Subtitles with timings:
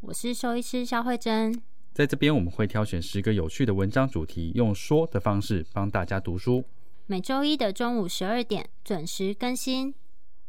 [0.00, 1.62] 我是兽医师肖慧珍，
[1.94, 6.64] 在这边我们会挑选十个有趣的文章主题，用说的方式帮大家读书。
[7.06, 9.94] 每周一的中午十二点准时更新。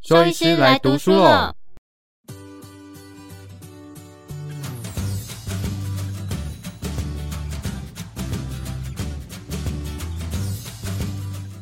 [0.01, 1.55] 兽医师来读书了。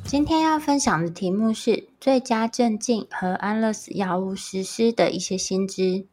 [0.06, 6.08] 今天要分享的题目是最佳镇静和安乐死药物实施的一些新知。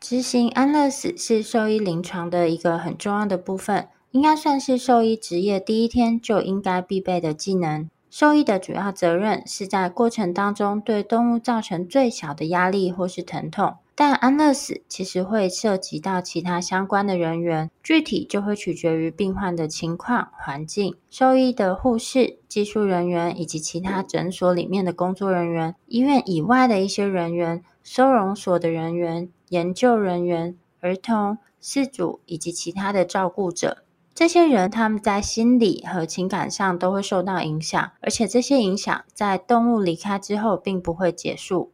[0.00, 7.90] 执行安乐死是兽医临床的一个很重要的部分，应该算是兽医职业第一天就应该必备的技能。
[8.08, 20.94] 兽医的主要责任是在过程当中对动物造成最小的压力或是疼痛，但安乐死其实会涉及到其他相关的人员，具体就会取决于病患的情况、环境。
[21.10, 29.30] 兽医的护士、技术人员以及其他诊所里面的工作人员，医院以外的一些人员，收容所的人员。
[29.48, 33.78] 研究人员、儿童、饲主以及其他的照顾者，
[34.14, 41.72] 这些人他们在心理和情感上都会受到影响，而且这些影响在动物离开之后并不会结束。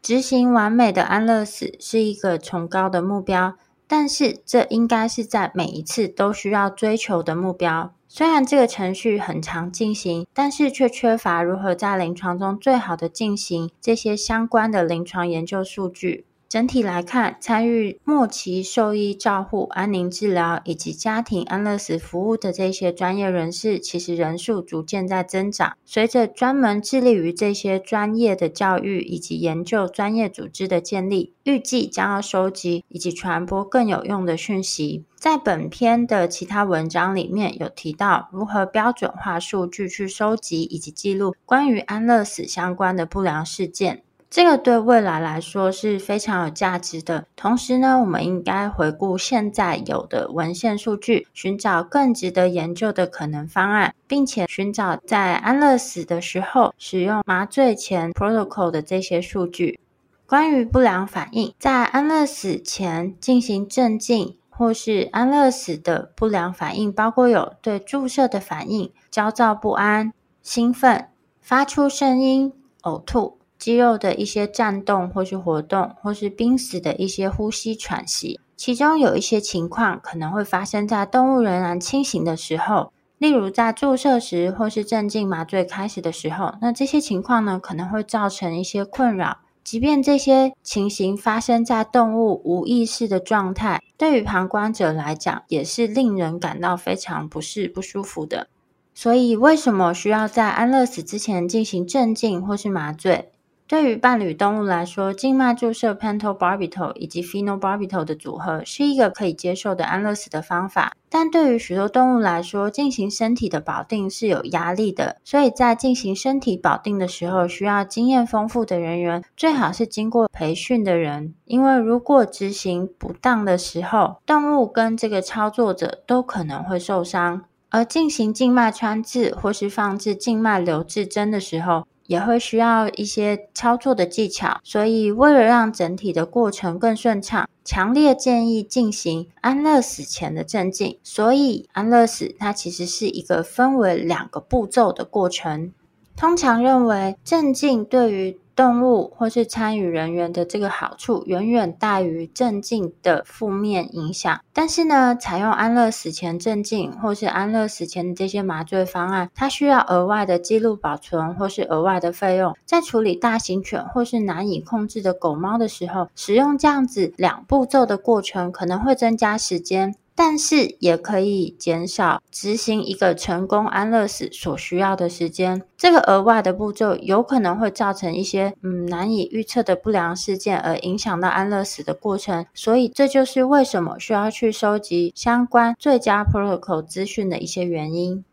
[0.00, 3.56] 执行完美的安乐死是一个崇高的目标，
[3.88, 7.92] 但是这应该是在每一次都需要追求的目标。
[8.10, 16.24] 虽然这个程序很常进行，但是却缺乏如何在临床中最好的进行这些相关的临床研究数据。
[16.48, 25.76] 整体来看，参与末期兽医照护、安宁治疗以及家庭安乐死服务的这些专业人士，其实人数逐渐在增长。
[25.84, 35.04] 随着专门致力于这些专业的教育以及研究专业组织的建立，预计将要收集以及传播更有用的讯息。
[35.16, 44.04] 在本篇的其他文章里面有提到，如何标准化数据去收集以及记录关于安乐死相关的不良事件。
[44.30, 47.24] 这个对未来来说是非常有价值的。
[47.34, 59.80] 同时呢，我们应该回顾现在有的文献数据，寻找更值得研究的可能方案，并且寻找在安乐死的时候使用麻醉前 protocol 的这些数据。
[60.26, 70.12] 关于不良反应，在安乐死前进行镇静或是安乐死的不良反应，包括有对注射的反应、焦躁不安、
[70.42, 71.08] 兴奋、
[71.40, 72.52] 发出声音、
[72.82, 73.37] 呕吐。
[73.58, 86.54] 肌肉的一些颤动或是活动，或是濒死的一些呼吸喘息，其中有一些情况可能会发生在动物仍然清醒的时候，例如在注射时或是镇静麻醉开始的时候。
[86.60, 89.38] 那这些情况呢，可能会造成一些困扰。
[89.64, 98.46] 即便这些情形发生在动物无意识的状态，对于旁观者来讲，也是令人感到非常不适、不舒服的。
[98.94, 103.30] 所以，为什么需要在安乐死之前进行镇静或是麻醉？
[103.68, 110.94] 对于伴侣动物来说，静脉注射 pentobarbital 以及 phenobarbital 的组合是一个可以接受的安乐死的方法。
[111.10, 127.44] 但对于许多动物来说，进行身体的保定是有压力的，所以在进行身体保定的时候，需要经验丰富的人员，最好是经过培训的人，因为如果执行不当的时候，动物跟这个操作者都可能会受伤。
[127.70, 140.98] 而进行静脉穿刺或是放置静脉留置针的时候，也会需要一些操作的技巧，所以为了让整体的过程更顺畅，强烈建议进行安乐死前的镇静。
[141.02, 145.74] 所以安乐死它其实是一个分为两个步骤的过程。
[146.16, 162.56] 通常认为镇静对于动物或是参与人员的这个好处远远大于镇静的负面影响，但是呢，采用安乐死前镇静或是安乐死前的这些麻醉方案，它需要额外的记录保存或是额外的费用。
[162.66, 169.94] 在处理大型犬或是难以控制的狗猫的时候，使用这样子两步骤的过程可能会增加时间。
[170.20, 175.62] 但是也可以减少执行一个成功安乐死所需要的时间。
[175.76, 182.44] 这个额外的步骤有可能会造成一些嗯难以预测的不良事件，而影响到安乐死的过程。
[182.52, 188.24] 所以这就是为什么需要去收集相关最佳 protocol 资讯的一些原因。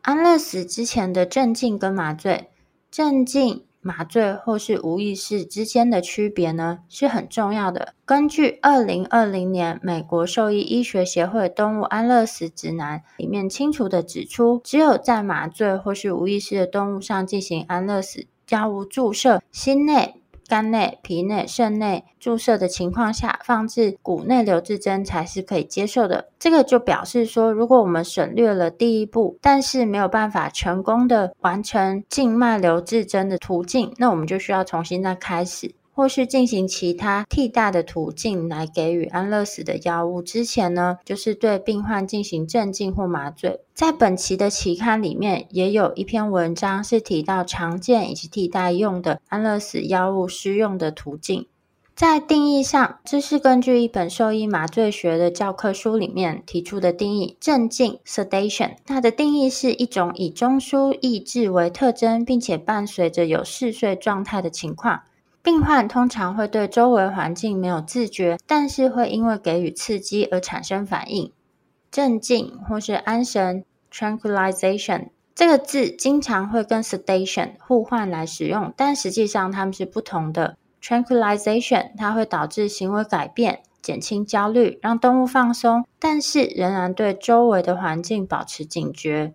[0.00, 2.48] 安乐死之前的镇静跟麻醉，
[2.90, 7.94] 镇静麻醉或是无意识之间的区别呢，是很重要的。
[8.04, 20.19] 根据二零二零年美国兽医医学协会动物安乐死指南里面清楚的指出，只有在麻醉或是无意识的动物上进行安乐死药物注射，心内。
[20.50, 26.28] 肝内、脾内、肾内注射的情况下，放置骨内留置针才是可以接受的。
[26.40, 35.72] 这个就表示说，如果我们省略了第一步，但是没有办法成功的完成静脉留置针的途径，那我们就需要重新再开始。
[36.00, 43.60] 或是进行其他替代的途径来给予安乐死的药物之前呢，就是对病患进行镇静或麻醉。
[43.74, 51.46] 在本期的期刊里面，也有一篇文章是提到常见以及替代用的安乐死药物施用的途径。
[51.94, 58.76] 在定义上，这是根据一本兽医麻醉学的教科书里面提出的定义：镇静 （sedation）。
[58.86, 65.02] 它的定义是一种以中枢抑制为特征，并且伴随着有嗜睡状态的情况。
[65.42, 71.32] 病患通常会对周围环境没有自觉，但是会因为给予刺激而产生反应。
[71.90, 80.56] 镇静或是安神 （tranquilization） 这个字经常会跟 sedation 互换来使用，但实际上它们是不同的。
[80.82, 89.32] tranquilization 它会导致行为改变，减轻焦虑，让动物放松，但是仍然对周围的环境保持警觉。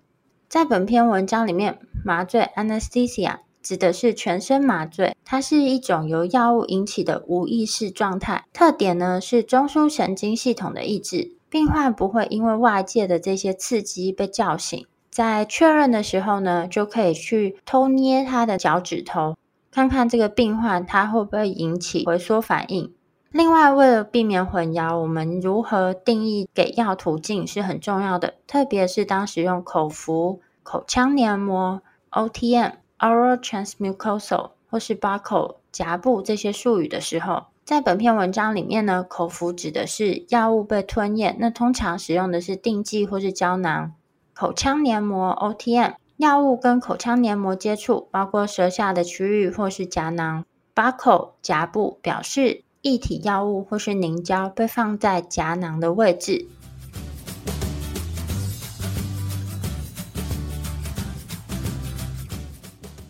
[0.48, 8.46] 在本篇文章里面，麻醉 （anesthesia） 指的是全身麻醉，它是一种由药物引起的无意识状态。
[8.54, 14.86] 特点呢是中枢神经系统的抑制，病患不会因为外界的这些刺激被叫醒。
[15.10, 19.36] 在确认的时候呢，就可以去偷捏他的脚趾头，
[19.72, 22.94] 看看这个病患他会不会引起回缩反应。
[23.32, 31.82] 另外，为了避免混淆，我们如何定义给药途径是很重要的，特别是当使用口服、口腔黏膜
[32.12, 32.74] （OTM）。
[33.00, 43.94] Oral transmucosal 或是 buccal 夹布这些术语的时候，在本篇文章里面呢，口服指的是药物被吞咽，那通常使用的是定剂或是胶囊。
[44.34, 50.46] 口腔黏膜 OTM 药物跟口腔黏膜接触，包括舌下的区域或是颊囊。
[50.74, 56.48] buccal 夹布表示液体药物或是凝胶被放在颊囊的位置。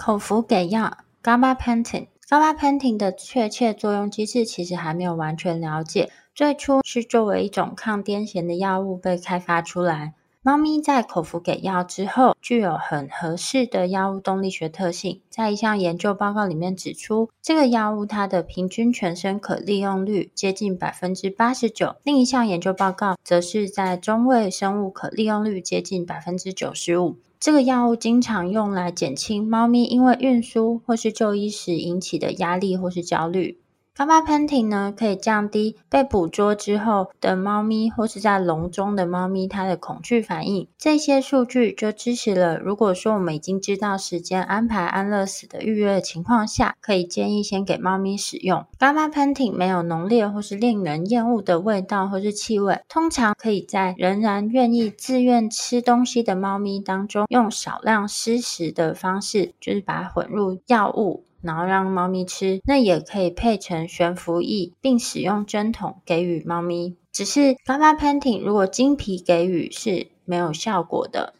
[0.05, 6.11] 口服给药 Gabapentin，Gabapentin 的确切作用机制其实还没有完全了解。
[6.35, 10.13] 最初是作为一种抗癫痫的药物被开发出来。
[10.43, 15.21] 猫咪在口服给药之后，具有很合适的药物动力学特性。
[15.31, 21.95] 在一项研究报告里面指出，这个药物它的平均全身可利用率接近百分之八十九。
[22.03, 27.17] 另一项研究报告则是在中位生物可利用率接近百分之九十五。
[27.45, 33.61] 这个药物经常用来减轻猫咪因为运输或是就医时引起的压力或是焦虑。
[33.97, 40.67] Gabapentin 呢，可以降低被捕捉之后的猫咪或是在笼中的猫咪它的恐惧反应。
[40.77, 48.65] 这些数据就支持了，如果说我们已经知道时间安排安乐死的预约的情况下，可以建议先给猫咪使用。
[48.77, 61.24] Gabapentin 没有浓烈或是令人厌恶的味道或是气味，通常可以在仍然愿意自愿吃东西的猫咪当中，用少量施食的方式，就是把它混入药物。
[61.45, 66.97] 然后让猫咪吃，那也可以配成悬浮液，并使用针筒给予猫咪。
[67.11, 71.35] 只是 Gabapentin 如果经皮给予是没有效果的。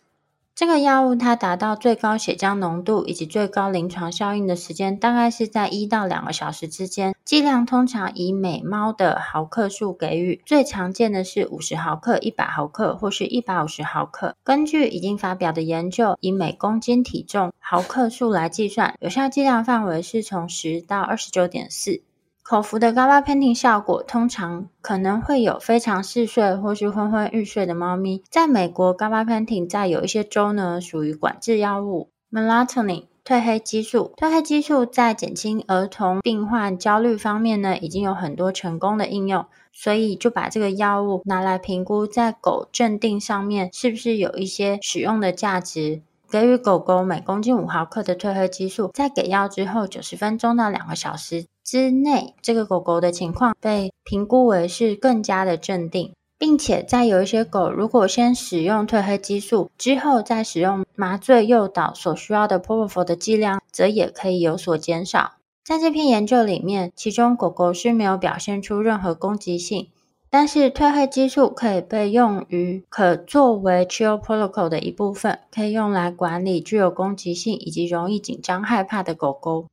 [0.55, 7.13] 这个药物它达到最高血浆浓度以及最高临床效应的时间，大概是在一到两个小时之间。
[7.25, 14.33] 剂量通常以每猫的毫克数给予，最常见的是五十毫克、一百毫克或是一百五十毫克。
[14.45, 22.01] 根据已经发表的研究，以每公斤体重毫克数来计算，有效剂量范围是从十到二十九点四。
[22.47, 28.21] 口服的 Gabapentin 效果通常可能会有非常嗜睡或是昏昏欲睡的猫咪。
[28.29, 32.11] 在美国，Gabapentin 在有一些州呢属于管制药物。
[32.31, 46.03] Melatonin 褪黑激素，褪黑激素在减轻儿童病患焦虑方面呢已经有很多成功的应用，所以就把这个药物拿来评估在狗镇定上面是不是有一些使用的价值。
[46.29, 65.33] 给予狗狗每公斤五毫克的褪黑激素，在给药之后九十分钟到两个小时之内，这个狗狗的情况被评估为是更加的镇定，并且在有一些狗如果先使用褪黑激素之后再使用麻醉诱导所需要的 propofol 的剂量，则也可以有所减少。
[65.65, 69.89] 在这篇研究里面，其中狗狗是没有表现出任何攻击性。
[70.29, 79.65] 但是褪黑激素可以被用于可作为 chill protocol 的一部分，可以用来管理具有攻击性以及容易紧张害怕的狗狗。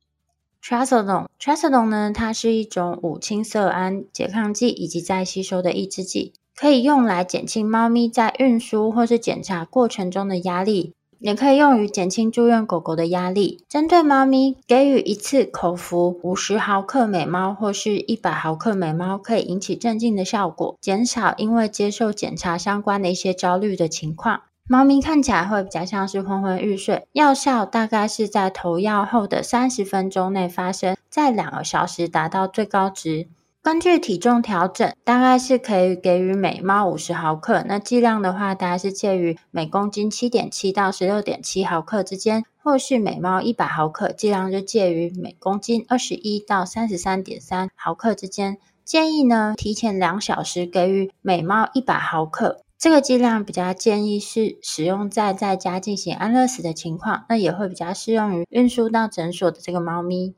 [0.63, 10.93] Trazodone，Trazodone 呢，它是一种五羟色胺拮抗剂以及再吸收的抑制剂，可以用来减轻猫咪在运输或是检查过程中的压力。
[11.19, 13.63] 也可以用于减轻住院狗狗的压力。
[13.69, 24.41] 针对猫咪，给予一次口服五十毫克每猫或是一百毫克每猫，可以引起镇静的效果，减少因为接受检查相关的一些焦虑的情况。
[24.69, 27.05] 猫咪看起来会比较像是昏昏欲睡。
[27.11, 33.27] 药效大概是在投药后的三十分钟内发生，在两个小时达到最高值。
[33.61, 37.63] 根据体重调整，大概是可以给予每猫五十毫克。
[37.67, 48.57] 那剂量的话，大概是介于每公斤七点七到十六点七毫克之间，或是每猫一百毫克，剂量就介于每公斤二十一到三十三点三毫克之间。
[48.83, 52.62] 建议呢，提前两小时给予每猫一百毫克。
[52.83, 60.35] 这个剂量比较建议是使用在在家进行安乐死的情况，那也会比较适用于运输到诊所的这个猫咪。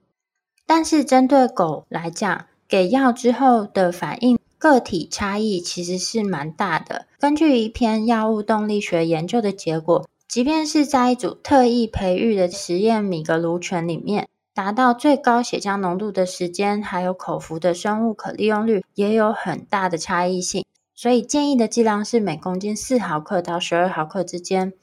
[0.67, 7.07] 但是针对狗来讲，给药之后的反应个体差异其实是蛮大的。
[7.19, 20.63] 根据一篇药物动力学研究的结果，即便是在一组特意培育的实验米格鲁犬里面，达到最高血浆浓度的时间，还有口服的生物可利用率，也有很大的差异性。
[20.95, 24.73] 所以建议的剂量是每公斤四毫克到十二毫克之间。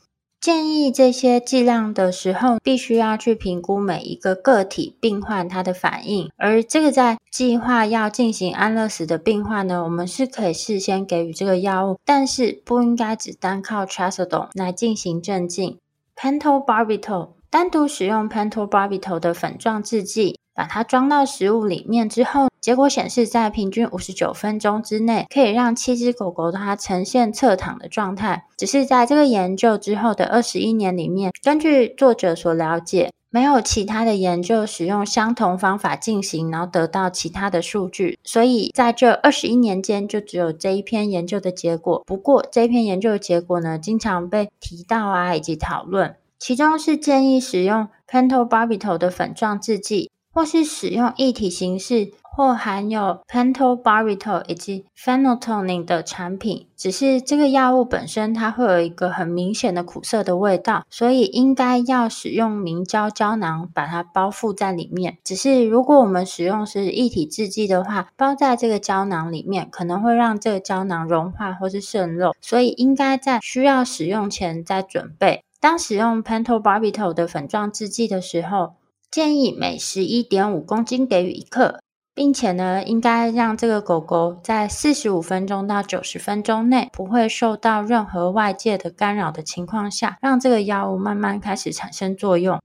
[0.40, 6.28] 建议这些剂量的时候，必须要去评估每一个个体病患它的反应。
[6.36, 15.78] 而这个在计划要进行安乐死的病患呢，我们是可以事先给予这个药物，但是不应该只单靠 Trazodone 来进行镇静。
[16.16, 20.40] Pentobarbital 单独使用 Pentobarbital 的粉状制剂。
[20.54, 28.44] 把它装到食物里面之后，结果显示，在平均五十九分钟之内，可以让七只狗狗它呈现侧躺的状态。
[28.56, 38.18] 只是在这个研究之后的二十一年里面，根据作者所了解，没有其他的研究使用相同方法进行，然后得到其他的数据。
[38.22, 42.02] 所以在这二十一年间，就只有这一篇研究的结果。
[42.06, 46.14] 不过，这一篇研究的结果呢，经常被提到啊，以及讨论。
[46.38, 50.10] 其中是建议使用 Pentobarbital 的粉状制剂。
[50.32, 65.18] 或是使用液体形式，或含有 pentobarbital 以及 p h e n o t o n i n 的产品，只是这个药物本身它会有一个很明显的苦涩的味道，所以应该要使用明胶胶囊把它包覆在里面。
[65.22, 75.44] 只是如果我们使用是液体制剂的话，包在这个胶囊里面可能会让这个胶囊融化或是渗漏，所以应该在需要使用前再准备。
[75.60, 78.72] 当使用 pentobarbital 的粉状制剂的时候，
[79.12, 81.80] 建议每十一点五公斤给予一克，
[82.14, 92.58] 并且呢，应该让这个狗狗在四十五分钟到九十分钟内不会受到任何外界的干扰的情况下，让这个药物慢慢开始产生作用。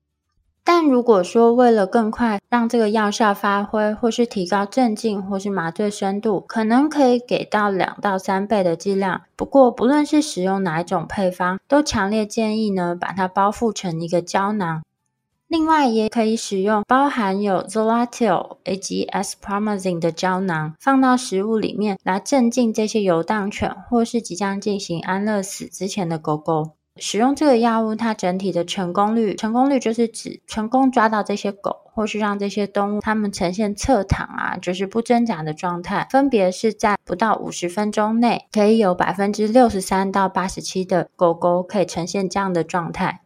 [0.64, 9.24] 但如果说为了更快让这个药效发挥，或是提高镇静或是麻醉深度，可能可以给到两到三倍的剂量。
[9.36, 14.84] 不过，不论是使用哪一种配方，都强烈建议呢，把它包覆成一个胶囊。
[15.48, 26.72] 另外，也可以使用包含有 zolatil 以及 Espromazine 的胶囊，放到食物里面来镇静这些游荡犬或是即将进行安乐死之前的狗狗。
[26.98, 43.22] 使用这个药物，它整体的成功率，成功率就是指成功抓到这些狗，或是让这些动物它们呈现侧躺啊，就是不挣扎的状态，分别是在不到五十分钟内，可以有百分之六十三到八十七的狗狗可以呈现这样的状态。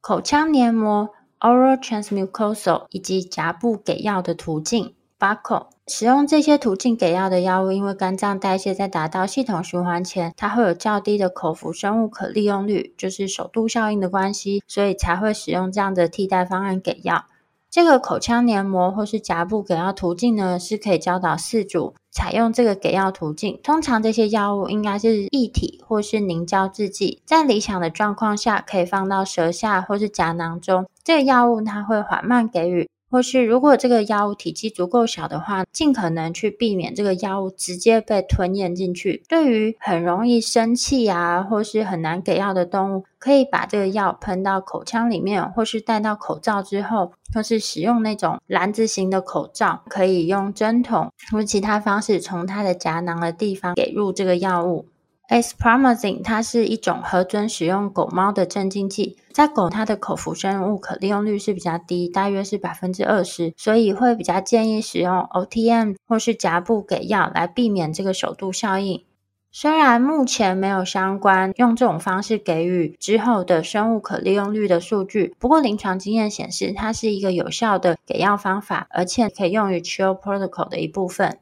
[0.00, 1.08] 口腔黏膜。
[1.40, 17.24] Oral transmucosal 以及颊部给药的途径，Buccal 使用这些途径给药的药物，因为肝脏代谢在达到系统循环前，它会有较低的口服生物可利用率，就是首度效应的关系，所以才会使用这样的替代方案给药。
[17.70, 23.60] 这个口腔黏膜或是颊部给药途径呢，是可以教导饲主采用这个给药途径。
[23.62, 30.86] 通常这些药物应该是液体或是凝胶制剂，在理想的状况下，可以放到舌下或是颊囊中。
[31.08, 32.86] 这个药物它会缓慢给予。
[33.10, 39.22] 或是如果这个药物体积足够小的话，尽可能去避免这个药物直接被吞咽进去。
[39.26, 54.84] 对于很容易生气啊，或是很难给药的动物，可以把这个药喷到口腔里面，或是戴到口罩之后，或是使用那种篮子型的口罩，可以用针筒或其他方式从它的颊囊的地方给入这个药物。
[55.28, 69.04] Espromazine 它是一种核准使用狗猫的镇静剂，在狗它的口服生物可利用率是比较低，大约是百分之二十，所以会比较建议使用 OTM 或是颊部给药来避免这个首度效应。
[69.50, 81.38] 虽然目前没有相关用这种方式给予之后的生物可利用率的数据，不过临床经验显示它是一个有效的给药方法，而且可以用于 Chill Protocol 的一部分。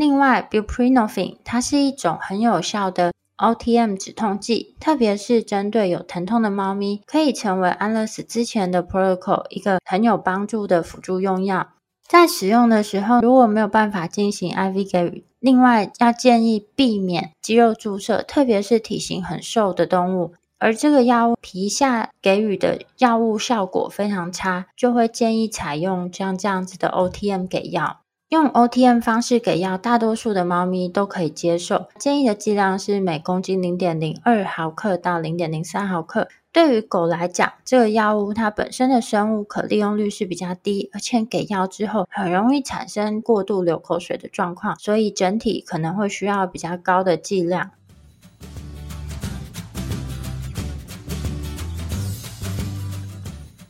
[0.00, 11.68] 另外，Buprenorphine 它是一种很有效的 OTM 止痛剂，特别是针对有疼痛的猫咪，可以成为安乐死之前的 Protocol 一个很有帮助的辅助用药。
[12.08, 20.32] 在使用的时候，如果没有办法进行 IV 给予，另外要建议避免肌肉注射，特别是体型很瘦的动物。
[20.58, 27.99] 而这个药物皮下给予的药物效果非常差，就会建议采用像这样子的 OTM 给药。
[28.30, 31.88] 用 OTM 方式给药，大多数的猫咪都可以接受。
[31.98, 36.28] 建议的剂量是每公斤零点零二毫克到零点零三毫克。
[36.52, 47.72] 对于狗来讲，这个药物它本身的生物可利用率是比较低，而且给药之后很容易产生过度流口水的状况，所以整体可能会需要比较高的剂量。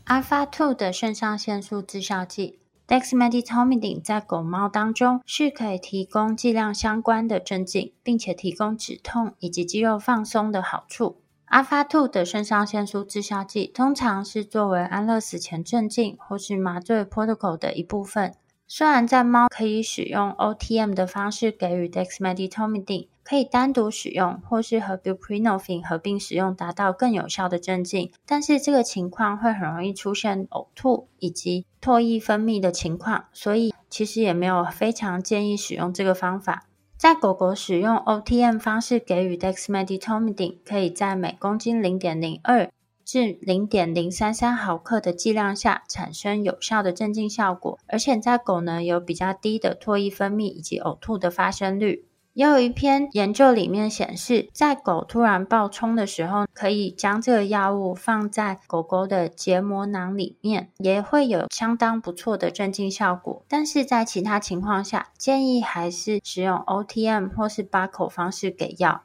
[0.04, 2.58] Alpha-2 的肾上腺素致效剂
[2.90, 11.20] Dexmedetomidine 在狗猫当中是可以提供剂量相关的镇静，并且提供止痛以及肌肉放松的好处。
[11.48, 18.34] Alpha-2 的肾上腺素致效剂通常是作为安乐死前镇静或是麻醉 protocol 的一部分。
[18.66, 36.64] 虽然在猫可以使用 OTM 的方式给予 Dexmedetomidine，可以单独使用或是和 Buprenorphine 合并使用，达到更有效的镇静，但是这个情况会很容易出现呕吐以及唾液分泌的情况，所以其实也没有非常建议使用这个方法。
[36.96, 42.70] 在狗狗使用 OTM 方式给予 Dexmedetomidine，可以在每公斤零点零二
[43.02, 52.04] 至零点零三三毫克的剂量下产生有效的镇静效果，而且在狗呢有比较低的唾液分泌以及呕吐的发生率。
[52.32, 63.42] 也有一篇研究里面显示，在狗突然暴冲的时候，可以将这个药物放在狗狗的结膜囊里面，也会有相当不错的镇静效果。
[63.48, 69.02] 但是在其他情况下，建议还是使用 OTM 或是把口方式给药。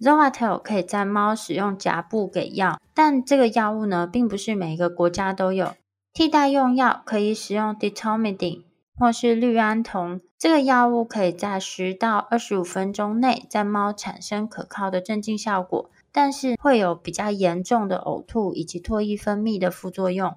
[0.00, 5.74] Zoetil 可以在猫使用夹布给药，但这个药物呢，并不是每一个国家都有。
[6.12, 8.62] 替代用药可以使用 Detomidine
[8.98, 10.20] 或是氯胺酮。
[10.38, 20.36] 这个药物可以在十到二十五分钟内在猫产生可靠的镇静效果，但是会有比较严重的呕吐以及唾液分泌的副作用。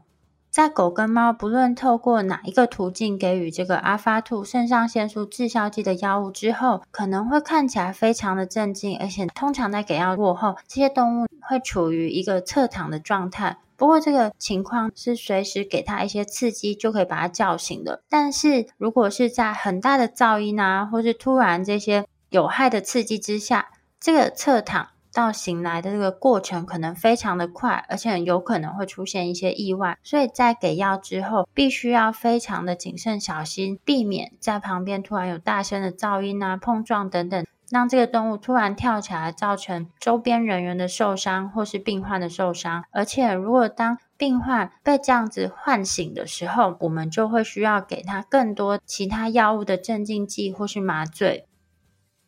[0.49, 13.57] 在狗跟猫不论透过哪一个途径给予这个阿法兔肾上腺素致效剂的药物之后，可能会看起来非常的镇静，而且通常在给药过后，这些动物会处于一个侧躺的状态。
[13.77, 37.45] 不过这个情况是随时给它一些刺激就可以把它叫醒的，但是如果是在很大的噪音啊，或是突然这些有害的刺激之下，这个侧躺到醒来的这个过程可能非常的快，而且有可能会出现一些意外，所以在给药之后，必须要非常的谨慎小心，避免在旁边突然有大声的噪音啊、碰撞等等。
[37.69, 42.85] 让这个动物突然跳起来，造成周边人员的受伤或是病患的受伤。
[42.91, 51.47] 而且，如果当病患被这样子唤醒的时候，我们就会需要给他更多其他药物的镇静剂或是麻醉。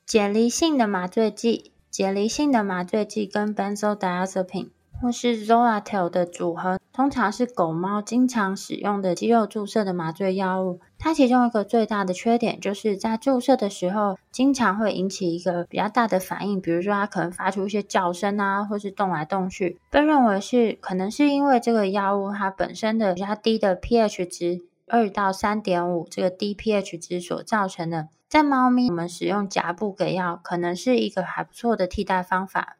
[0.05, 4.69] 解离性的麻醉剂，解离性的麻醉剂跟 Benzodiazepine
[5.01, 10.79] 或是 Zoetil 的组合，通常是狗猫经常使用的肌肉注射的麻醉药物。
[10.97, 19.79] 它其中一个最大的缺点，就是在注射的时候，经常会引起一个比较大的反应，比如说它可能发出一些叫声啊，或是动来动去。
[19.89, 28.09] 被认为是可能是因为这个药物它本身的比较低的 pH 值二到三点五这个低 pH 值所造成的。
[28.27, 32.75] 在猫咪，我们使用夹布给药，可能是一个还不错的替代方法。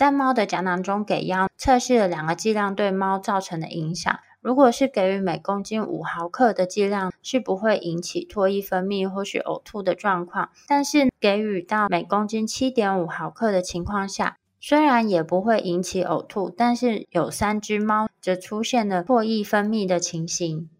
[0.00, 4.18] 在猫的颊囊中给药，测试了两个剂量对猫造成的影响。
[4.40, 10.48] 如果是给予每公斤五毫克的剂量，是不会引起唾液分泌或是呕吐的状况。
[10.66, 20.70] 但是给予到每公斤七点五毫克的情况下，虽然也不会引起呕吐，但是有三只猫则出现了唾液分泌的情形。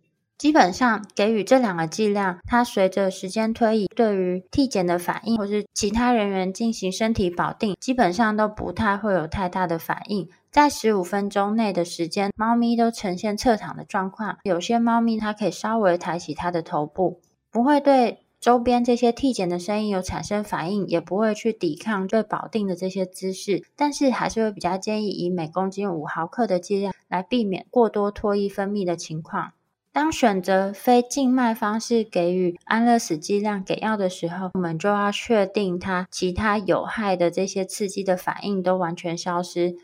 [0.41, 10.27] 基本上给予这两个剂量，它随着时间推移，对于体检的反应或是其他人员进行身体保定，基本上都不太会有太大的反应。
[10.51, 14.39] 在十五分钟内的时间，猫咪都呈现侧躺的状况。
[14.45, 23.63] 有些猫咪它可以稍微抬起它的头部，不会对周边这些体检的声音有产生反应，也不会去抵抗对保定的这些姿势。
[23.77, 29.53] 但是还是会比较建议以每公斤五毫克的剂量来避免过多唾液分泌的情况。
[29.93, 39.75] 当选择非静脉方式给予安乐死剂量给药的时候，我们就要确定它其他有害的这些刺激的反应都完全消失。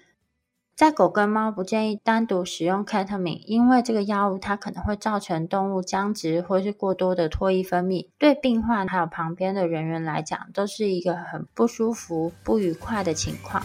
[0.76, 13.64] 在狗跟猫不建议单独使用 Ketamine，因为这个药物它可能会造成动物僵直或是过多的唾液分泌，对病患还有旁边的人员来讲都是一个很不舒服、不愉快的情况。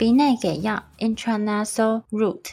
[0.00, 2.52] 鼻内给药 intranasal route，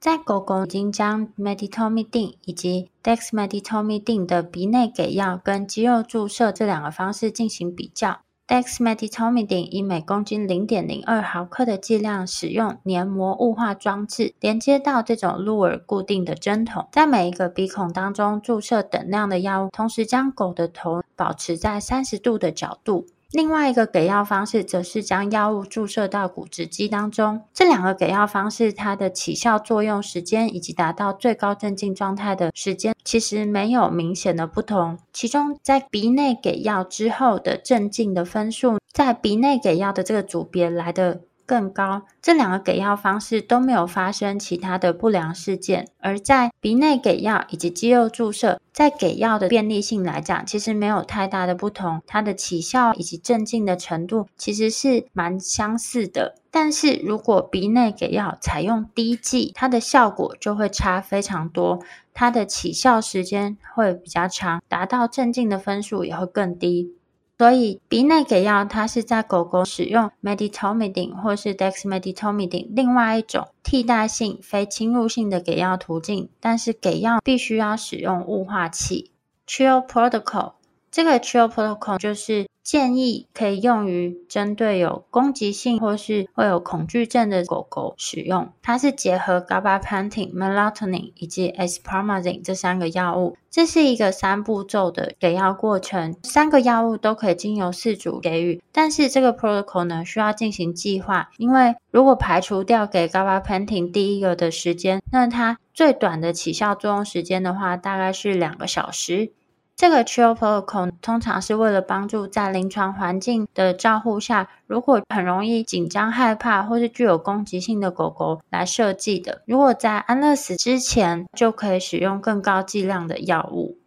[0.00, 8.18] 在狗狗已经将 meditomidine 以及 dexmeditomidine 的鼻内给药跟肌肉注射这两个方式进行比较。
[8.48, 23.06] dexmeditomidine 以每公斤零点零二毫克的剂量，使用黏膜雾化装置连接到这种入耳固定的针筒，在每一个鼻孔当中注射等量的药物，同时将狗的头保持在三十度的角度。
[23.32, 27.42] 另外一个给药方式，则是将药物注射到骨质肌当中。
[27.54, 34.98] 这两个给药方式，它的起效作用时间以及达到最高镇静状态的时间，其实没有明显的不同。
[35.12, 45.88] 其中，在鼻内给药之后的镇静的分数，在鼻内给药的这个组别来的更高，这两个给药方式都没有发生其他的不良事件。
[45.98, 56.36] 而在鼻内给药以及肌肉注射，在给药的便利性来讲，其实没有太大的不同，它的起效以及镇静的程度其实是蛮相似的。
[56.52, 61.80] 但是如果鼻内给药采用滴剂，它的效果就会差非常多，
[62.14, 66.94] 它的起效时间会比较长，达到镇静的分数也会更低。
[67.40, 79.12] 所以鼻内给药，它是在狗狗使用 meditomidine 或是 dexmedetomidine 另外一种替代性非侵入性的给药途径，但是给药必须要使用雾化器
[79.48, 80.52] Chill Protocol。
[80.90, 88.52] 这个 Chill Protocol 就是建议可以用于针对有攻击性或是会有恐惧症的狗狗使用。
[88.62, 93.36] 它是结合 gabapentin、melatonin 以及 espromazine 这三个药物。
[93.50, 98.62] 这是一个三步骤的给药过程，三个药物都可以经由饲主给予。
[98.70, 109.32] 但是这个 protocol 呢，需要进行计划，因为如果排除掉给 gabapentin 第一个的时间，那它最短的起效作用时间的话，大概是两个小时。
[109.80, 119.40] 这个 Chill Protocol 通常是为了帮助在临床环境的照护下，如果很容易紧张、害怕或是具有攻击性的狗狗来设计的。
[119.46, 123.78] 如果在安乐死之前，就可以使用更高剂量的药物。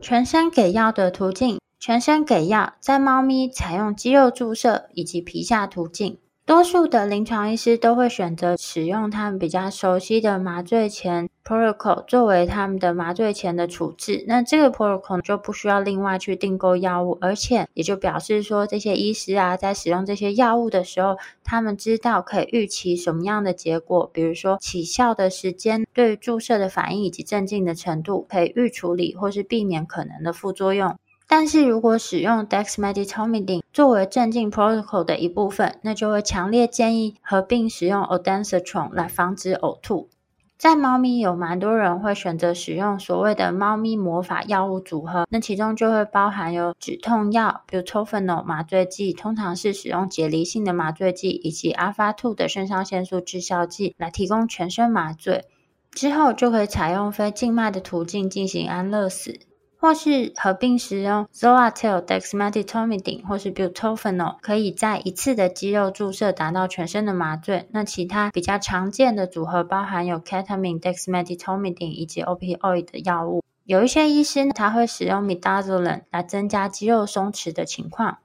[0.00, 6.18] 全身给药的途径，全身给药在猫咪采用肌肉注射以及皮下途径。
[6.44, 14.24] 多数的临床医师都会选择使用他们比较熟悉的麻醉前 protocol 作为他们的麻醉前的处置。
[14.26, 30.96] 那这个 protocol 就不需要另外去订购药物，而且也就表示说，这些医师啊，在使用这些药物的时候，他们知道可以预期什么样的结果，比如说起效的时间、对注射的反应以及镇静的程度，可以预处理或是避免可能的副作用。
[31.34, 40.10] 但是如果使用 dexmedetomidine 作为镇静 protocol 的一部分，那就会强烈建议合并使用 ondansetron 来防止呕吐。
[40.58, 55.46] 在猫咪有蛮多人会选择使用所谓的猫咪魔法药物组合，那其中就会包含有止痛药，比如 Tofenal 麻醉剂，通常是使用解离性的麻醉剂，以及 Alpha Two 的肾上腺素滞效剂来提供全身麻醉。
[55.92, 59.40] 之后就可以采用非静脉的途径进行安乐死。
[59.82, 67.66] 或是合并使用 z o a t e l dexmedetomidine 或是 Butorphanol，可以在一次的肌肉注射达到全身的麻醉。
[67.72, 73.42] 那其他比较常见的组合包含有 Ketamine、Dexmedetomidine 以及 Opioid 的药物。
[73.64, 78.18] 有一些医师，他会使用 Midazolam 来增加肌肉松弛的情况。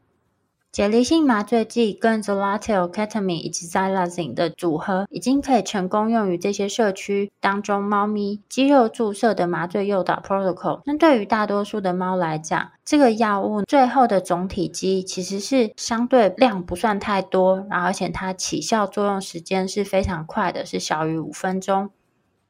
[0.78, 10.82] 解离性麻醉剂跟 Zolotil、Ketamine 以及 Zylazine 的组合，已经可以成功用于这些社区当中猫咪肌肉注射的麻醉诱导 protocol。
[10.86, 21.90] 那对于大多数的猫来讲，这个药物最后的总体积其实是相对量不算太多，然后而且它起效作用时间是非常快的，是小于五分钟。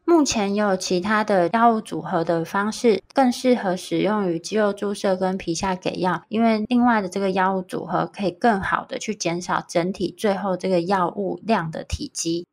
[0.09, 12.47] 目前有其他的药物组合的方式，更适合使用于肌肉注射跟皮下给药，因为另外的这个药物组合可以更好的去减少整体最后这个药物量的体积。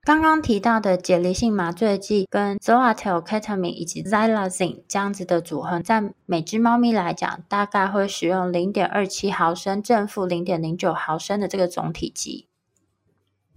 [0.00, 12.46] 刚刚提到的解离性麻醉剂跟 Zoetil Ketamine 以及 Xylazine 这样子的组合，在每只猫咪来讲，大概会使用零点二七毫升正负零点零九毫升的这个总体积。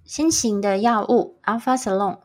[0.03, 2.17] 新型的药物 Alpha Salon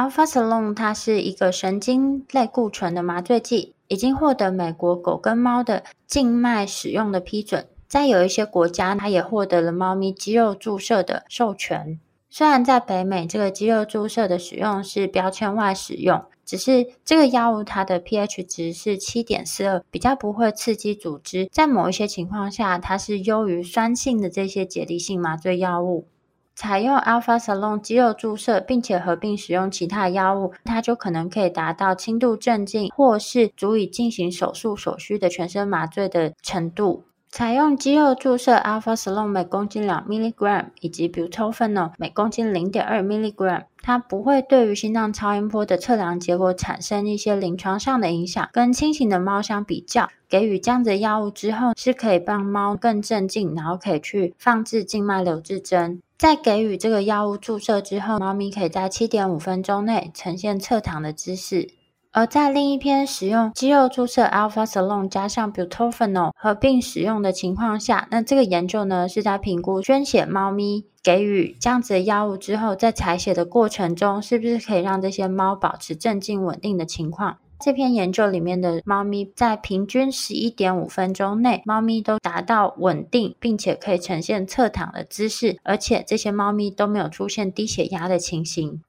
[0.00, 12.00] Alprazolam，Alprazolam 它是一个神经类固醇的麻醉剂，已经获得美国狗跟猫的静脉使用的批准，在有一些国家，它也获得了猫咪肌肉注射的授权。
[12.30, 26.06] 虽然在北美，这个肌肉注射的使用是标签外使用，只是这个药物它的 pH 值是七点四二，比较不会刺激组织，在某一些情况下，它是优于酸性的这些解离性麻醉药物。
[26.54, 37.04] 采用 Alprazolam 肌肉注射，并且合并使用其他药物，它就可能可以达到轻度镇静，或是足以进行手术所需的全身麻醉的程度。
[37.32, 48.48] 采用肌肉注射 Alprazolam 每公斤两 milligram，以及 Butorphanol 每公斤零点二 milligram，它不会对于心脏超音波的测量结果产生一些临床上的影响。
[48.52, 56.02] 跟清醒的猫相比较，给予这样的药物之后，是可以帮猫更镇静，然后可以去放置静脉留置针。
[56.20, 61.70] 在给予这个药物注射之后，猫咪可以在七点五分钟内呈现侧躺的姿势。
[62.10, 77.38] 而在另一篇使用肌肉注射 alpha s a l o n 加上 Butorphanol 合并使用的情况下，那这个研究呢是在评估捐血猫咪给予这样子的药物之后，在采血的过程中，是不是可以让这些猫保持镇静稳定的情况。
[77.62, 88.80] 这篇研究里面的猫咪在平均十一点五分钟内，猫咪都达到稳定，并且可以呈现侧躺的姿势，而且这些猫咪都没有出现低血压的情形。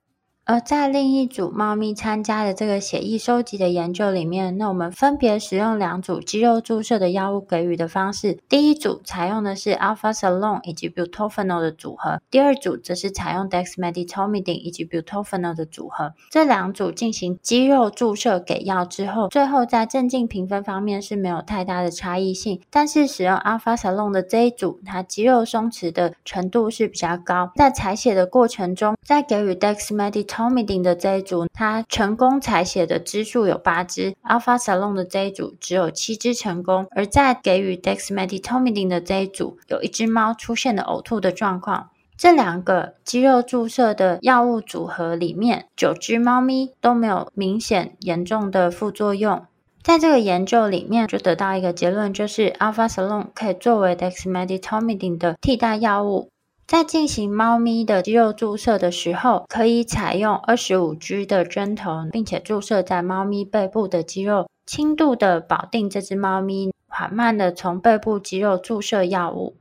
[0.51, 8.37] 而在另一组猫咪参加的这个血液收集的研究里面，那我们分别使用两组肌肉注射的药物给予的方式。
[8.49, 16.11] 第一组采用的是 Alprazolam 以及 Butorphanol 的组合，第二组则是采用 Dexmedetomidine 以及 Butorphanol 的组合。
[16.29, 22.59] 这两组进行肌肉注射给药之后，最后在镇静评分方面是没有太大的差异性。
[22.69, 27.53] 但是使用 Alprazolam 的这一组，它肌肉松弛的程度是比较高。
[27.55, 36.87] 在采血的过程中，在给予 Dexmeditom Tomidin 的这一组，它成功采血的支数有八支；Alprazolam 的这一组只有七支成功。
[36.95, 41.91] 而在给予 Dexmedetomidine 的这一组，有一只猫出现了呕吐的状况。
[42.17, 49.45] 这两个肌肉注射的药物组合里面，九只猫咪都没有明显严重的副作用。
[49.83, 56.29] 在这个研究里面，就得到一个结论，就是 Alprazolam 可以作为 Dexmedetomidine 的替代药物。
[56.71, 69.57] 在进行猫咪的肌肉注射的时候，可以采用二十五 G 的针头，并且注射在猫咪背部的肌肉，轻度的保定这只猫咪，缓慢的从背部肌肉注射药物。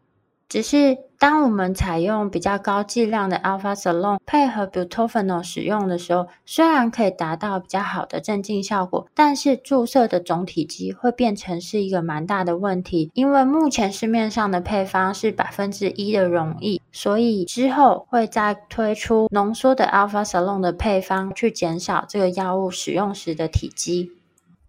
[0.49, 13.11] 只是当我们采用比较高剂量的 alpha salon 配合 Butorphanol 使用的时候，虽然可以达到比较好的镇静效果，但是注射的总体积会变成是一个蛮大的问题。
[13.13, 24.11] 因为目前市面上的配方是百分之一的溶液，所以之后会再推出浓缩的 alpha salon 的配方，去减少这个药物使用时的体积。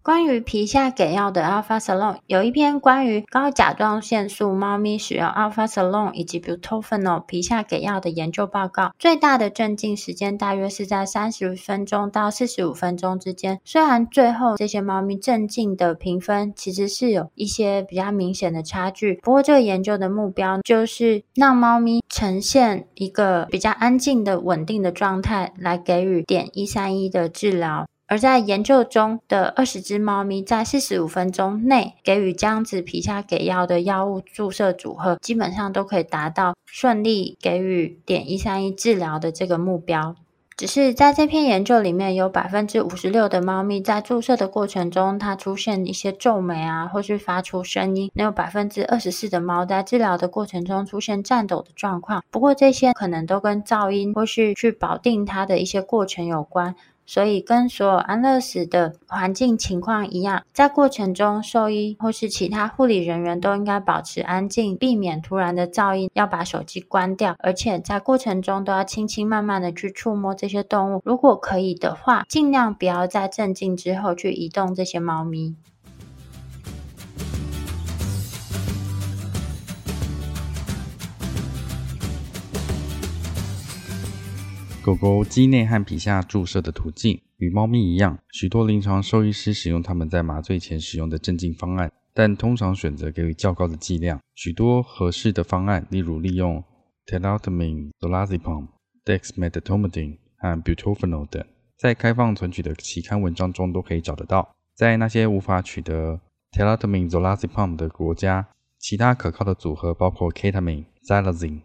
[0.04, 8.92] 关于皮下给药的 Alpha Salon，有一篇关于高甲状腺素猫咪使用 Alpha Salon 以及 Butorphanol 皮下给药的研究报告。
[8.98, 13.60] 最大的镇静时间大约是在三十分钟到四十五分钟之间。
[13.64, 27.86] 虽然最后这些猫咪镇静的评分其实是有一些比较明显的差距，不过这个研究的目标就是让猫咪呈现一个比较安静的稳定的状态，来给予点一三一的治疗。
[28.06, 40.14] 而在研究中的二十只猫咪，在四十五分钟内给予姜子皮下给药的药物注射组合，基本上都可以达到顺利给予点一三一治疗的这个目标。
[40.54, 52.22] 只是在这篇研究里面，有百分之五十六的猫咪在注射的过程中，它出现一些皱眉啊，或是发出声音；那有百分之二十四的猫在治疗的过程中出现颤抖的状况。
[52.30, 56.76] 不过这些可能都跟噪音或是去保定它的一些过程有关。
[57.04, 71.02] 所以，跟所有安乐死的环境情况一样，在过程中，兽医或是其他护理人员都应该保持安静，避免突然的噪音，要把手机关掉，而且在过程中都要轻轻慢慢的去触摸这些动物。
[71.04, 75.54] 如果可以的话，尽量不要在镇静之后去移动这些猫咪。
[84.82, 94.20] 狗狗肌内和皮下注射的途径与猫咪一样，许多临床兽医师使用他们在麻醉前使用的镇静方案，但通常选择给予较高的剂量。
[94.34, 96.64] 许多合适的方案，例如利用
[97.06, 98.66] t e l a t o m i n e lorazepam、
[99.04, 101.44] Dexmedetomidine 和 Butorphanol 等，
[101.78, 104.52] 在开放存取的期刊文章中都可以找得到。
[104.74, 108.48] 在那些无法取得 t e l a t o m i n e lorazepam 的国家，
[108.80, 111.60] 其他可靠的组合包括 Ketamine、Xylazine、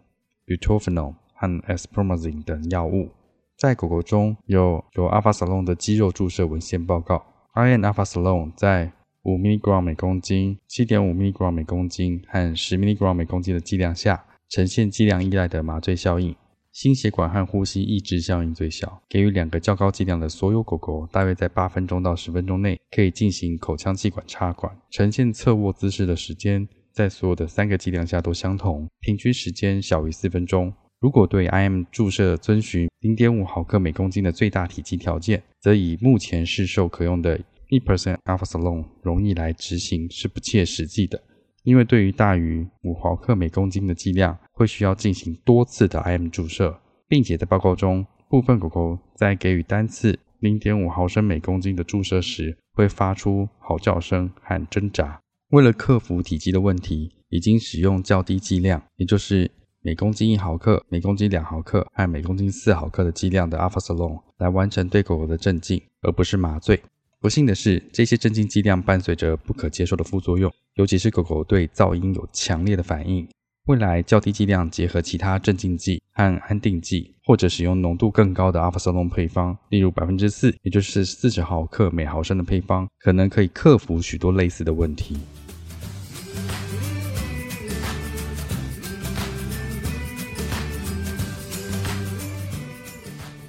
[0.46, 3.08] Butorphanol 和 Espromazine 等药物。
[3.56, 7.24] 在狗狗中有有 Alprazolam 的肌肉注射文献报告
[7.54, 16.34] IN Alprazolam 在五 mg 每公斤、七点五 mg 每公斤和十 mg 每公斤的剂量下，呈现剂量依赖的麻醉效应，
[16.72, 19.02] 心血管和呼吸抑制效应最小。
[19.08, 24.74] 给予两个较高剂量的所有狗狗，大约在八分钟到十分钟内可以进行口腔气管插管。
[24.90, 30.72] 呈现侧卧姿势的时间，在所有的三个剂量下都相同，平均时间小于四分钟。
[31.00, 41.22] 如果对 IM 注射遵循零点五毫克每公斤的最大体积条件，则以目前市售可用的1% Alprazolam 容易来执行是不切实际的，
[41.62, 55.20] 因为对于大于五毫克每公斤的剂量，会需要进行多次的 IM 注射，并且在报告中，部分狗狗在给予单次零点五毫升每公斤的注射时，会发出嚎叫声和挣扎。
[55.50, 59.48] 为了克服体积的问题，已经使用较低剂量，也就是。
[59.80, 66.82] 每公斤一毫克、每公斤两毫克和每公斤四毫克的剂量的 Alprazolam 来完成对狗狗的镇静，而不是麻醉。
[67.20, 73.26] 不幸的是，这些镇静剂量伴随着不可接受的副作用，尤其是狗狗对噪音有强烈的反应。
[73.66, 85.16] 未来较低剂量结合其他镇静剂和安定剂，或者使用浓度更高的 Alprazolam 配方，例如百分之四，也就是四十毫克每毫升的配方，可能可以克服许多类似的问题。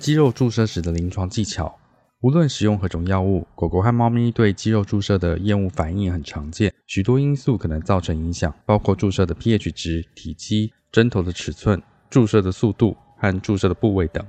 [0.10, 1.78] 肌肉注射时的临床技巧，
[2.22, 6.74] 无论使用何种药物，狗狗和猫咪对肌肉注射的厌恶反应很常见。
[6.88, 14.26] 许多因素可能造成影响，包括注射的 pH 值、体积、针头的尺寸、注射的速度和注射的部位等。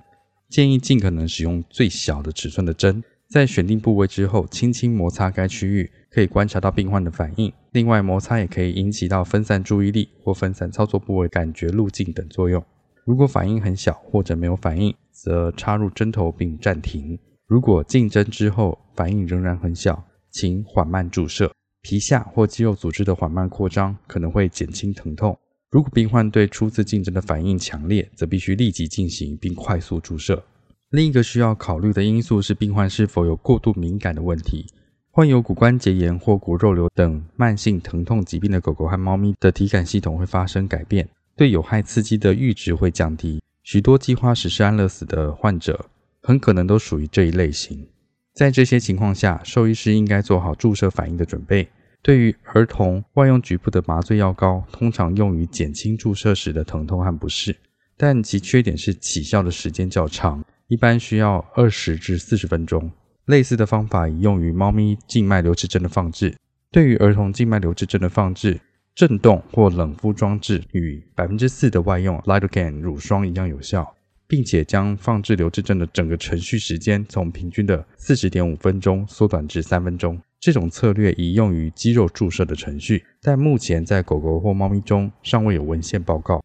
[0.50, 7.50] 建议尽可能使用最小的尺寸的针，在选定部位之后，轻轻摩擦该区域，可以观察到病患的反应。
[7.72, 12.62] 另外，摩擦也可以引起到分散注意力或分散操作部位感觉路径等作用。
[13.04, 17.18] 如果反应很小或者没有反应，则插入针头并暂停。
[17.46, 21.52] 如果进针之后反应仍然很小，请缓慢注射。
[21.82, 25.36] 皮下或肌肉组织的缓慢扩张可能会减轻疼痛。
[25.70, 30.42] 如果病患对初次进针的反应强烈，则必须立即进行并快速注射。
[30.90, 34.66] 另一个需要考虑的因素是病患是否有过度敏感的问题。
[35.12, 41.08] 患有骨关节炎或骨肉瘤等慢性疼痛疾病的狗狗和猫咪的体感系统会发生改变。
[41.40, 45.86] 对有害刺激的阈值会降低，许多计划实施安乐死的患者
[46.20, 47.88] 很可能都属于这一类型。
[48.34, 51.66] 在这些情况下，兽医师应该做好注射反应的准备。
[52.02, 57.56] 对于儿童，外用局部的麻醉药膏通常用于减轻注射时的疼痛和不适，
[57.96, 62.92] 但其缺点是起效的时间较长，一般需要二十至四十分钟。
[63.24, 66.36] 类似的方法已用于猫咪静脉留置针的放置。
[66.70, 68.60] 对于儿童静脉留置针的放置，
[68.94, 73.94] 震动或冷敷装置与百分之四的外用 Lidocaine 乳霜一样有效，
[74.26, 80.20] 并且将放置留置针的整个程序时间从平均的四十点五分钟缩短至三分钟。
[80.38, 86.42] 这种策略已用于肌肉注射的程序，但目前在狗狗或猫咪中尚未有文献报告。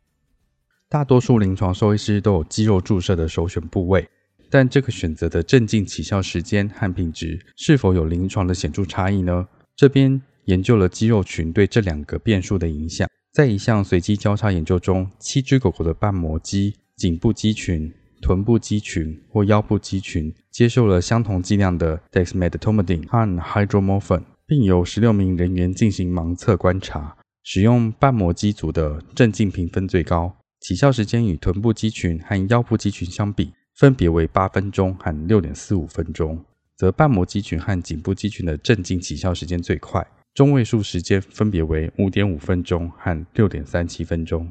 [0.88, 4.08] 大多数临床兽医师都有肌肉注射的首选部位，
[4.50, 9.48] 但这个选择的镇静起效时间和品质是否有临床的显著差异呢？
[9.76, 10.22] 这边。
[10.46, 13.08] 研究了肌肉群对这两个变数的影响。
[13.32, 27.18] 在一项随机交叉研究中，七只狗狗的瓣膜肌、颈部肌群、臀部肌群或腰部肌群接受了相同剂量的 Dexmedetomidine 和 Hydromorphone，并由十六名人员进行盲测观察。
[27.44, 36.44] 使用瓣膜肌组的镇静评分最高，起效时间与臀部肌群和腰部肌群相比，分别为八分钟和六点四五分钟，
[36.76, 40.08] 则瓣膜肌群和颈部肌群的镇静起效时间最快。
[40.36, 44.46] 中位数时间分别为五点五分钟和六点三七分钟。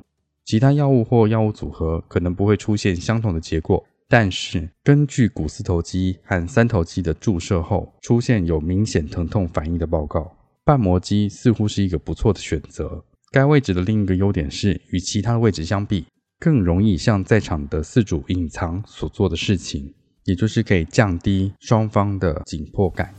[0.47, 13.05] 其他药物或药物组合可能不会出现相同的结果，但是根据股四头肌和三头肌的注射后出现有明显疼痛反应的报告，瓣膜肌似乎是一个不错的选择。
[13.31, 16.07] 该位置的另一个优点是，与其他位置相比，
[16.39, 19.93] 更容易向在场的饲主隐藏所做的事情，
[20.25, 23.13] 也就是可以降低双方的紧迫感。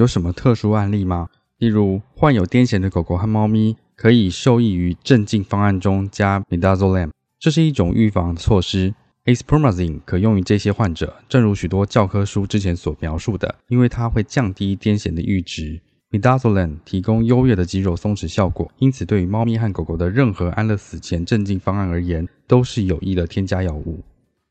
[0.00, 1.28] 有什么特殊案例吗？
[1.58, 8.94] 例如，患有癫痫的狗狗和猫咪可以受益于镇静方案中加 Midazolam，这是一种预防措施。
[9.26, 15.82] Acepromazine 可用于这些患者，正如许多教科书之前所描述的，因为它会降低癫痫的阈值。
[16.10, 24.02] Midazolam 提供优越的肌肉松弛效果，因此对于猫咪和狗狗的任何安乐死前镇静方案而言，都是有益的添加药物。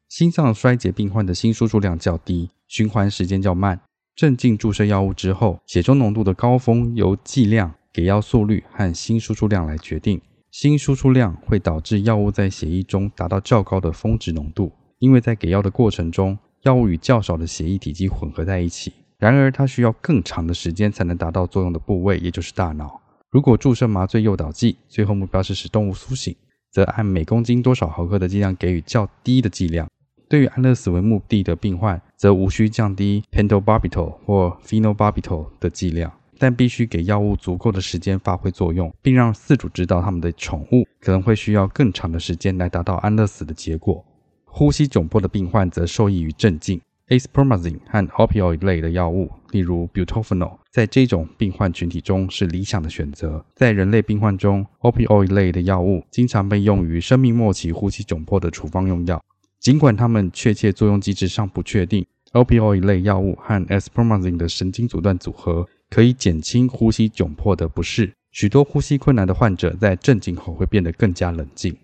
[0.09, 3.81] 心脏衰竭病患的心输出量较低，循环时间较慢。
[4.19, 10.19] 镇静注射药物之后，血中浓度的高峰由剂量、给药速率和新输出量来决定。
[10.51, 18.91] 新输出量会导致药物在血液中达到较高的峰值浓度，因为在给药的过程中，药物与较少的血液体积混合在一起。
[19.17, 22.99] 然而，它需要更长的时间才能达到作用的部位，也就是大脑。
[23.29, 26.35] 如果注射麻醉诱导剂，最后目标是使动物苏醒，
[26.69, 29.87] 则按每公斤多少毫克的剂量给予较低的剂量。
[30.27, 44.03] 对于安乐死为目的的病患，则无需降低 pentobarbital 或 phenobarbital 的剂量，但必须给药物足够的时间发挥作用，并让饲主知道他们的宠物可能会需要更长的时间来达到安乐死的结果。
[44.43, 46.81] 呼吸窘迫的病患则受益于镇静。
[47.07, 53.43] Acepromazine 和 opioid 类的药物，例如 butorphanol，在这种病患群体中是理想的选择。
[53.55, 59.19] 在人类病患中，opioid 类的药物经常被用于生命末期呼吸窘迫的处方用药。
[59.59, 68.13] 尽管它们确切作用机制尚不确定，opioid 类药物和 a s p r o m a z i n e 的神经阻断组合可以减轻呼吸窘迫的不适。
[68.31, 71.75] 许多呼吸困难的患者在镇静后会变得更加冷静。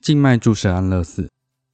[0.00, 1.30] 静脉注射安乐死，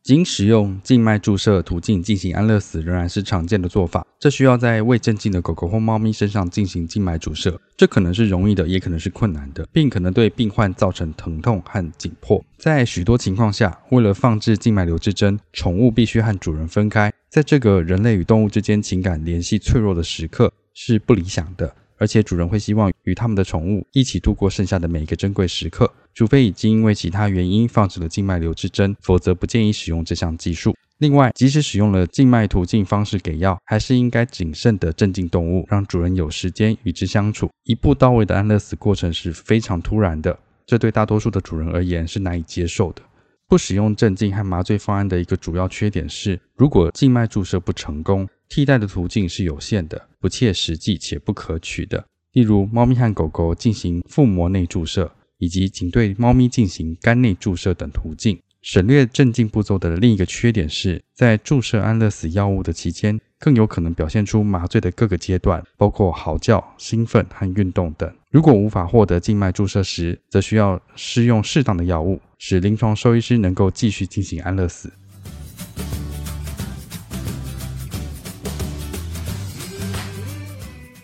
[0.06, 4.06] 仅使用静脉注射途径进行安乐死仍然是常见的做法。
[4.20, 12.40] 这需要在未镇静的狗狗或猫咪身上进行静脉注射，这可能是容易的，也可能是困难的，并可能对病患造成疼痛和紧迫。
[12.56, 17.12] 在许多情况下，为了放置静脉留置针，宠物必须和主人分开。
[17.28, 21.74] 在这个人类与动物之间情感联系脆弱的时刻，是不理想的。
[21.98, 30.74] 而且主人会希望与他们的宠物一起度过剩下的每一个珍贵时刻，除非已经因为其他原因放置了静脉留置针，否则不建议使用这项技术。
[30.98, 37.50] 另外，即使使用了静脉途径方式给药，还是应该谨慎地镇静动物，让主人有时间与之相处。
[37.64, 43.02] 一步到位的安乐死过程是非常突然的，这对大多数的主人而言是难以接受的。
[43.46, 52.06] 不使用镇静和麻醉方案的一个主要缺点是，如果静脉注射不成功，替代的途径是有限的、不切实际且不可取的。
[52.32, 58.38] 例如，猫咪和狗狗进行腹膜内注射，以及仅对猫咪进行肝内注射等途径。
[58.62, 68.12] 省略镇静步骤的另一个缺点是，在注射安乐死药物的期间，更有可能表现出麻醉的各个阶段，包括嚎叫、兴奋和运动等。
[68.30, 74.92] 如果无法获得静脉注射时，则需要施用适当的药物，使临床兽医师能够继续进行安乐死。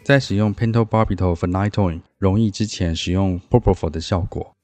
[0.05, 4.57] 在使用 pentobarbital phenytoin 溶液之前，使用 propofol 的效果。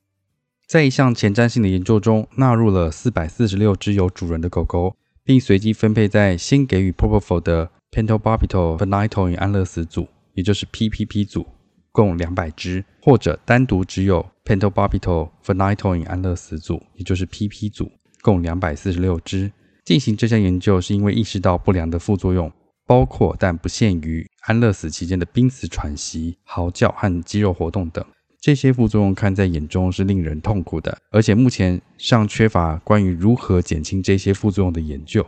[0.66, 11.47] 在一项前瞻性的研究中，纳入了四百四十六只有主人的狗狗，并随机分配在先给予 propofol 的 pentobarbital phenytoin 安乐死组，也就是 PPP 组，
[11.93, 17.91] 共两百只；或者单独只有 pentobarbital phenytoin 安乐死组，也就是 PP 组，
[18.22, 19.53] 共两百四十六只。
[19.84, 22.53] 进行这项研究是因为意识到不良的副作用，
[22.86, 28.03] 包括但不限于安乐死期间的濒死喘息、嚎叫和肌肉活动等。
[28.40, 35.24] 这些副作用看在眼中是令人痛苦的，而且目前尚缺乏关于如何减轻这些副作用的研究。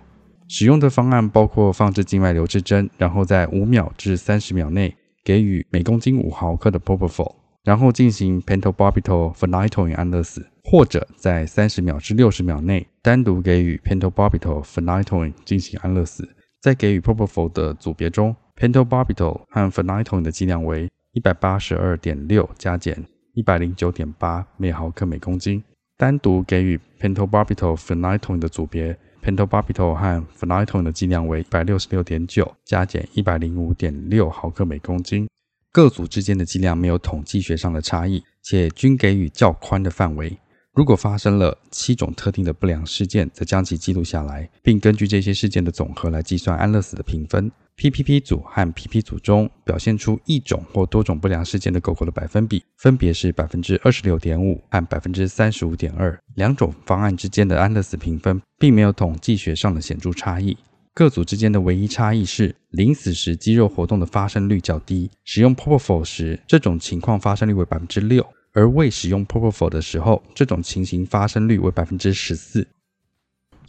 [0.49, 16.27] 使用的方案包括放置静脉留置针，然后在五秒至三十秒内给予每公斤五毫克的 propofol，然后进行 pentobarbital phenytoin 安乐死，或者在三十秒至六十秒内单独给予 pentobarbital phenytoin 进行安乐死。
[16.63, 20.89] 在给予 propofol 的组别中，pentobarbital 和 phenytoin 的剂量为。
[21.13, 23.05] 一百八十二点六加减
[23.35, 25.61] 一百零九点八每毫克每公斤。
[25.97, 35.29] 单独给予 pentobarbital phenytoin 的组别，pentobarbital 和 phenytoin 的剂量为一百六十六点九加减一百零五点六毫克每公斤。
[35.73, 40.39] 各组之间的剂量没有统计学上的差异，且均给予较宽的范围。
[40.73, 47.51] 如果发生了七种特定的不良事件，则将其记录下来，并根据这些事件的总和来计算安乐死的评分。
[47.77, 56.17] PPP 组和 PP 组中表现出一种或多种不良事件的狗狗的百分比，分别是百分之二十六点五和百分之三十五点二。
[56.37, 60.57] 两种方案之间的安乐死评分并没有统计学上的显著差异。
[60.95, 65.11] 各组之间的唯一差异是，临死时肌肉活动的发生率较低。
[65.25, 68.25] 使用 Propofol 时，这种情况发生率为百分之六。
[68.61, 72.69] 而未使用 Propofol 的时候，这种情形发生率为百分之十四。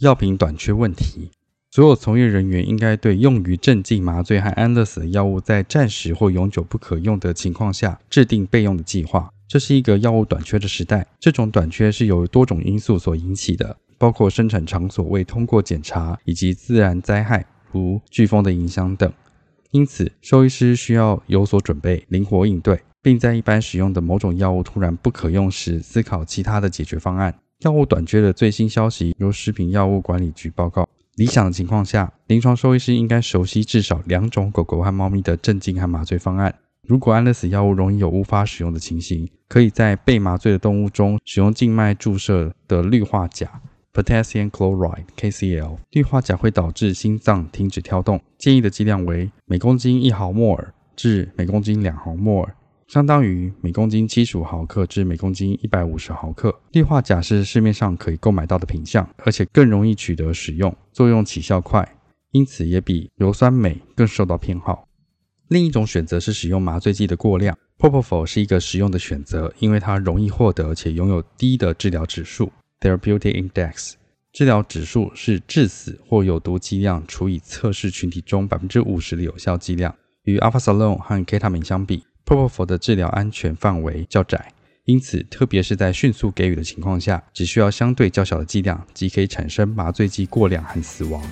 [0.00, 1.30] 药品短缺问题，
[1.70, 9.32] 所有从业人员应该对用于镇静、麻醉和安乐死的药物在暂时或永久不可用的情况下制定备用的计划。
[9.48, 19.10] 这是一个药物短缺的时代，这种短缺是由多种因素所引起的，包括生产场所未通过检查，以及自然灾害如飓风的影响等。
[19.70, 27.34] 因此，兽医师需要有所准备，灵活应对，并在一般使用的某种药物突然不可用时，思考其他的解决方案。
[27.60, 30.88] 药物短缺的最新消息由食品药物管理局报告。
[31.16, 36.54] 理想的情况下，临床兽医师应该熟悉至少两种狗狗和猫咪的镇静和麻醉方案。
[36.88, 43.60] 如果安乐死药物容易有无法使用的情形，可以在被麻醉的动物中使用静脉注射的氯化钾
[43.92, 45.76] （Potassium Chloride，KCl）。
[45.90, 52.56] 氯化钾会导致心脏停止跳动，建议的剂量为每公斤一毫摩尔至每公斤两毫摩尔，
[52.92, 56.54] 相当于每公斤七十五毫克至每公斤一百五十毫克。
[56.72, 61.96] 氯化钾是市面上可以购买到的品相，而且更容易取得使用，作用起效快，
[62.32, 64.86] 因此也比硫酸镁更受到偏好。
[65.48, 73.94] 另一种选择是使用麻醉剂的过量 p o p o f o 是一个实用的选择，因为它容易获得且拥有低的治疗指数 （therapeutic index）。
[74.34, 79.94] 治疗指数是致死或有毒剂量除以测试群体中百分之五十的有效剂量。
[80.24, 84.52] 与 Alprazolam 和 Ketamine 相比，Propofol 的治疗安全范围较窄，
[84.84, 91.22] 因此特别是在迅速给予的情况下，只需要相对较小的剂量即可以产生麻醉剂过量和死亡。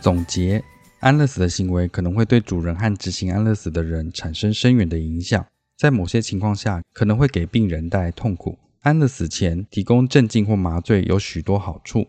[0.00, 0.64] 总结：
[1.00, 5.44] 安乐死的行为可能会对主人和执行安乐死的人产生深远的影响，
[5.76, 8.58] 在某些情况下可能会给病人带来痛苦。
[8.80, 12.06] 安乐死前提供镇静或麻醉有许多好处。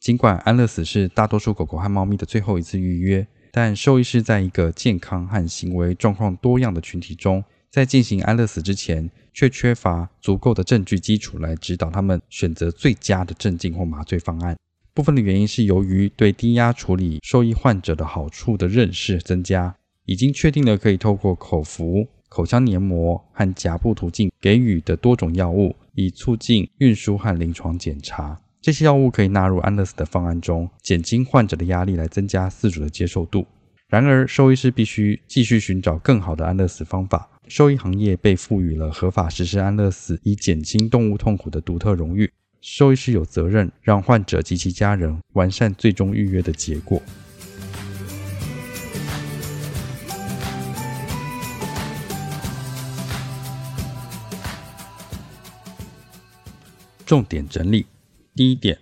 [0.00, 14.56] 尽管安乐死是大多数狗狗和猫咪的最后一次预约，但兽医师在一个健康和行为状况多样的群体中，在进行安乐死之前，却缺乏足够的证据基础来指导他们选择最佳的镇静或麻醉方案。
[14.92, 28.38] 部分的原因是由于对低压处理受益患者的好处的认识增加，已经确定了可以透过口服、口腔黏膜和颊部途径给予的多种药物，以促进运输和临床检查。
[28.60, 33.46] 这些药物可以纳入安乐死的方案中，减轻患者的压力，来增加饲主的接受度。
[33.88, 37.30] 然而，兽医师必须继续寻找更好的安乐死方法。
[37.46, 42.30] 兽医行业被赋予了合法实施安乐死以减轻动物痛苦的独特荣誉。
[42.60, 47.00] 兽医师有责任让患者及其家人完善最终预约的结果。
[57.08, 57.86] 重点整理：
[58.34, 58.76] 第一点，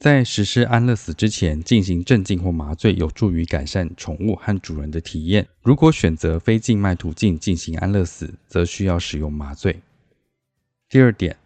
[0.00, 5.46] 在实施安乐死之前进行镇静或麻醉，有助于改善宠物和主人的体验。
[5.62, 9.80] 如果选择非静脉途径进行安乐死，则需要使用麻醉。
[10.88, 11.36] 第二点。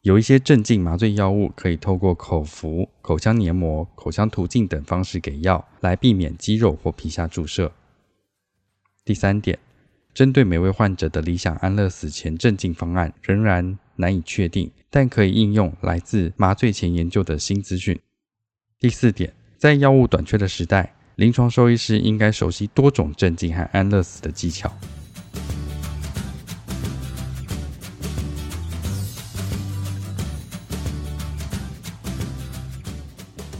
[0.00, 7.72] 有一些镇静麻醉药物可以透过口服、口腔黏膜、口腔途径等方式给药，来避免肌肉或皮下注射。
[9.02, 9.58] 第三点，
[10.12, 17.98] 针对每位患者的理想安乐死前镇静方案仍然难以确定，但可以应用来自麻醉前研究的新资讯。
[18.78, 24.72] 第四点，在药物短缺的时代，临床兽医师应该熟悉多种镇静和安乐死的技巧。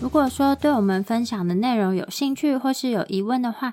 [0.00, 3.72] 如果说对我们分享的内容有兴趣或是有疑问的话，